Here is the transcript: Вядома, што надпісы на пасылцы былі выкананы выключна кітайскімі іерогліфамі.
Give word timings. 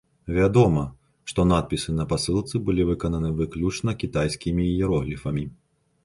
Вядома, 0.35 0.83
што 1.31 1.43
надпісы 1.49 1.91
на 1.99 2.05
пасылцы 2.13 2.61
былі 2.69 2.87
выкананы 2.91 3.29
выключна 3.41 3.93
кітайскімі 4.05 4.63
іерогліфамі. 4.71 5.45